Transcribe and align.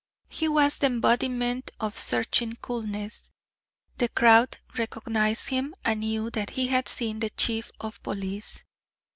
He 0.29 0.47
was 0.47 0.79
the 0.79 0.87
embodiment 0.87 1.69
of 1.79 1.95
searching 1.95 2.55
coolness. 2.55 3.29
The 3.99 4.09
crowd 4.09 4.57
recognized 4.75 5.49
him 5.49 5.75
and 5.85 5.99
knew 5.99 6.31
that 6.31 6.49
he 6.49 6.69
had 6.69 6.87
seen 6.87 7.19
the 7.19 7.29
Chief 7.29 7.69
of 7.79 8.01
Police. 8.01 8.63